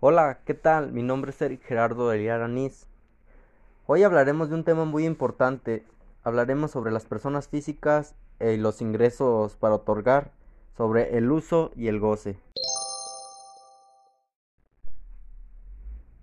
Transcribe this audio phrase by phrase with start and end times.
[0.00, 0.92] Hola, ¿qué tal?
[0.92, 2.86] Mi nombre es Eric Gerardo Eliar Anís.
[3.86, 5.84] Hoy hablaremos de un tema muy importante.
[6.22, 10.30] Hablaremos sobre las personas físicas y los ingresos para otorgar,
[10.74, 12.38] sobre el uso y el goce.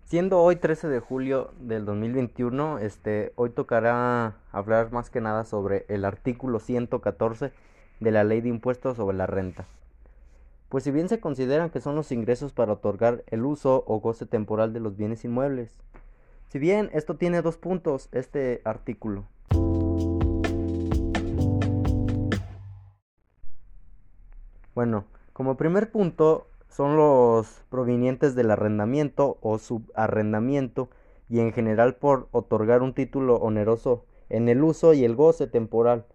[0.05, 5.85] Siendo hoy 13 de julio del 2021, este, hoy tocará hablar más que nada sobre
[5.87, 7.53] el artículo 114
[8.01, 9.65] de la Ley de Impuestos sobre la Renta.
[10.67, 14.25] Pues si bien se consideran que son los ingresos para otorgar el uso o goce
[14.25, 15.79] temporal de los bienes inmuebles.
[16.49, 19.25] Si bien esto tiene dos puntos, este artículo.
[24.73, 30.89] Bueno, como primer punto, son los provenientes del arrendamiento o subarrendamiento
[31.29, 36.05] y en general por otorgar un título oneroso en el uso y el goce temporal,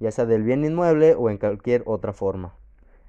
[0.00, 2.54] ya sea del bien inmueble o en cualquier otra forma.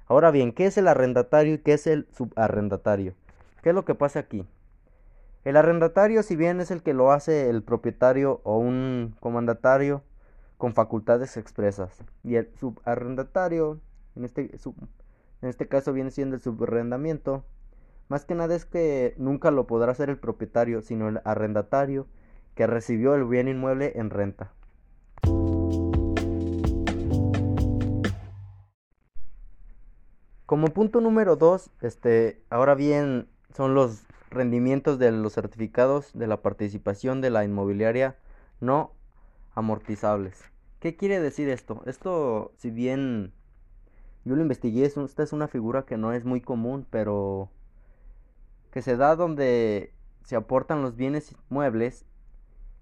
[0.06, 3.14] Ahora bien, ¿qué es el arrendatario y qué es el subarrendatario?
[3.62, 4.46] ¿Qué es lo que pasa aquí?
[5.44, 10.02] El arrendatario, si bien es el que lo hace el propietario o un comandatario
[10.56, 13.80] con facultades expresas, y el subarrendatario,
[14.16, 14.50] en este,
[15.42, 17.44] este caso viene siendo el subarrendamiento.
[18.08, 22.06] Más que nada es que nunca lo podrá hacer el propietario, sino el arrendatario
[22.54, 24.52] que recibió el bien inmueble en renta.
[30.46, 36.42] Como punto número dos, este, ahora bien, son los rendimientos de los certificados de la
[36.42, 38.18] participación de la inmobiliaria
[38.60, 38.92] no
[39.54, 40.42] amortizables.
[40.80, 41.82] ¿Qué quiere decir esto?
[41.86, 43.32] Esto, si bien
[44.26, 47.48] yo lo investigué, esta es una figura que no es muy común, pero
[48.70, 52.04] que se da donde se aportan los bienes muebles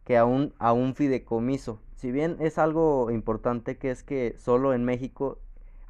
[0.05, 1.81] que aún a un fideicomiso.
[1.95, 5.39] Si bien es algo importante que es que solo en México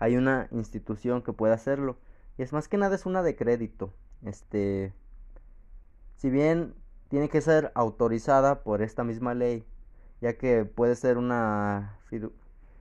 [0.02, 1.96] hay una institución que puede hacerlo.
[2.36, 3.94] Y es más que nada es una de crédito.
[4.24, 4.92] Este
[6.16, 6.74] si bien
[7.08, 9.64] tiene que ser autorizada por esta misma ley,
[10.20, 12.00] ya que puede ser una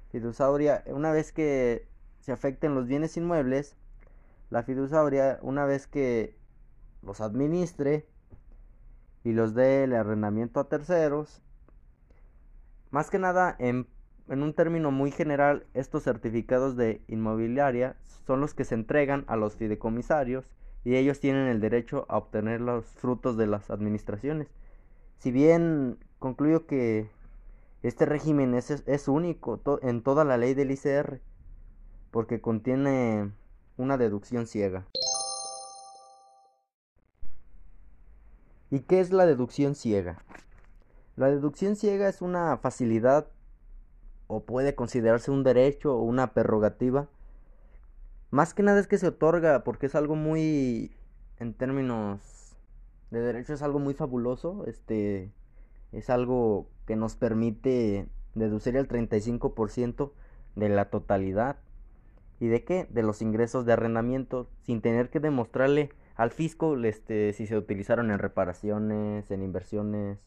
[0.09, 1.87] fiduciaria una vez que
[2.21, 3.75] se afecten los bienes inmuebles,
[4.49, 6.35] la fiduciaria, una vez que
[7.03, 8.07] los administre
[9.23, 11.43] y los dé el arrendamiento a terceros,
[12.89, 13.87] más que nada en,
[14.27, 17.95] en un término muy general, estos certificados de inmobiliaria
[18.25, 20.45] son los que se entregan a los fideicomisarios
[20.83, 24.47] y ellos tienen el derecho a obtener los frutos de las administraciones.
[25.17, 27.09] Si bien concluyo que
[27.83, 31.19] este régimen es, es único en toda la ley del ICR,
[32.11, 33.31] porque contiene
[33.77, 34.85] una deducción ciega.
[38.69, 40.23] ¿Y qué es la deducción ciega?
[41.15, 43.27] La deducción ciega es una facilidad
[44.31, 47.07] o puede considerarse un derecho o una prerrogativa.
[48.29, 50.95] Más que nada es que se otorga porque es algo muy
[51.39, 52.57] en términos
[53.09, 55.31] de derecho es algo muy fabuloso, este
[55.91, 60.13] es algo que nos permite deducir el 35%
[60.55, 61.57] de la totalidad
[62.41, 62.87] ¿Y de qué?
[62.89, 68.09] De los ingresos de arrendamiento, sin tener que demostrarle al fisco este, si se utilizaron
[68.09, 70.17] en reparaciones, en inversiones,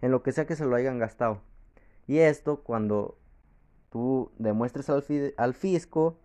[0.00, 1.42] en lo que sea que se lo hayan gastado.
[2.08, 3.16] Y esto cuando
[3.90, 5.04] tú demuestres al,
[5.36, 6.18] al fisco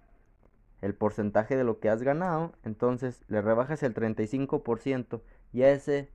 [0.81, 5.21] el porcentaje de lo que has ganado, entonces le rebajas el 35%
[5.53, 6.09] y a ese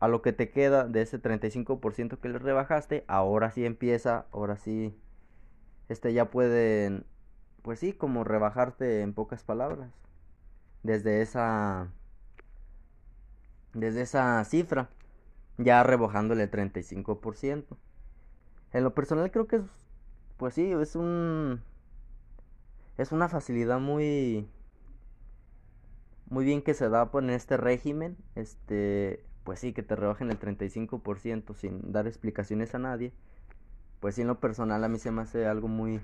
[0.00, 4.58] a lo que te queda de ese 35% que le rebajaste, ahora sí empieza, ahora
[4.58, 4.94] sí
[5.88, 7.06] este ya pueden
[7.62, 9.90] pues sí, como rebajarte en pocas palabras.
[10.82, 11.88] Desde esa
[13.72, 14.90] desde esa cifra,
[15.58, 17.76] ya rebajándole el 35%.
[18.74, 19.62] En lo personal creo que es
[20.36, 21.62] pues sí, es un
[22.98, 24.48] es una facilidad muy
[26.28, 30.30] muy bien que se da pues, en este régimen, este pues sí que te rebajen
[30.30, 33.12] el 35% sin dar explicaciones a nadie.
[34.00, 36.00] Pues sí, en lo personal a mí se me hace algo muy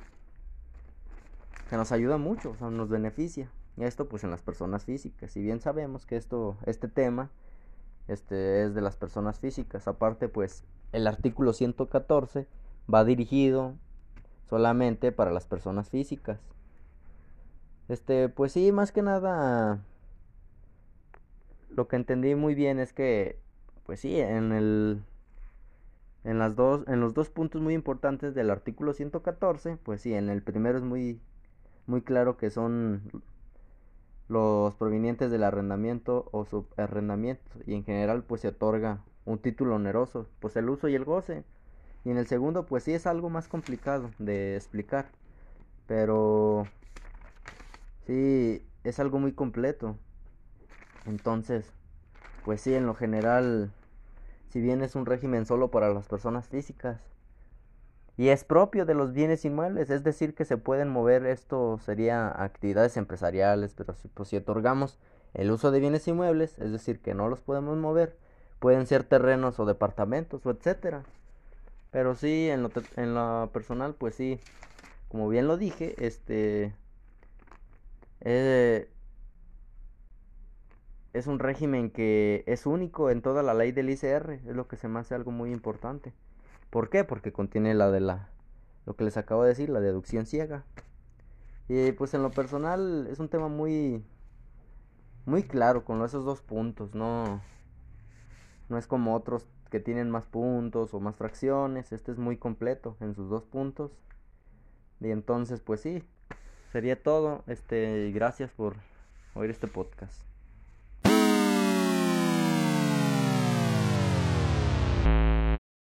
[1.69, 3.51] que nos ayuda mucho, o sea, nos beneficia.
[3.77, 5.33] Y esto pues en las personas físicas.
[5.33, 7.31] Si bien sabemos que esto, este tema
[8.09, 9.89] este, es de las personas físicas.
[9.89, 12.47] Aparte pues el artículo 114
[12.93, 13.75] va dirigido
[14.49, 16.41] solamente para las personas físicas.
[17.89, 19.81] Este, pues sí, más que nada
[21.71, 23.39] lo que entendí muy bien es que
[23.85, 25.03] pues sí, en el
[26.23, 30.29] en las dos en los dos puntos muy importantes del artículo 114, pues sí, en
[30.29, 31.21] el primero es muy
[31.87, 33.03] muy claro que son
[34.29, 40.29] los provenientes del arrendamiento o subarrendamiento y en general pues se otorga un título oneroso,
[40.39, 41.45] pues el uso y el goce.
[42.05, 45.07] Y en el segundo pues sí es algo más complicado de explicar.
[45.87, 46.67] Pero
[48.07, 49.97] sí, es algo muy completo.
[51.07, 51.73] Entonces,
[52.45, 53.73] pues sí, en lo general,
[54.51, 57.01] si bien es un régimen solo para las personas físicas,
[58.17, 62.29] y es propio de los bienes inmuebles, es decir, que se pueden mover, esto sería
[62.43, 64.99] actividades empresariales, pero si, pues, si otorgamos
[65.33, 68.19] el uso de bienes inmuebles, es decir, que no los podemos mover,
[68.59, 71.05] pueden ser terrenos o departamentos o etcétera.
[71.91, 74.41] Pero sí, en lo, en lo personal, pues sí,
[75.09, 76.75] como bien lo dije, este
[78.21, 78.91] eh,
[81.13, 84.77] es un régimen que es único en toda la ley del ICR, es lo que
[84.77, 86.13] se me hace algo muy importante.
[86.71, 87.05] ¿Por qué?
[87.05, 88.29] Porque contiene la de la,
[88.87, 90.65] lo que les acabo de decir, la deducción ciega.
[91.69, 94.05] Y pues en lo personal es un tema muy,
[95.27, 97.41] muy claro con esos dos puntos, no,
[98.69, 102.97] no es como otros que tienen más puntos o más fracciones, este es muy completo
[103.01, 103.93] en sus dos puntos.
[105.01, 106.05] Y entonces pues sí,
[106.73, 108.77] sería todo, este, gracias por
[109.35, 110.30] oír este podcast.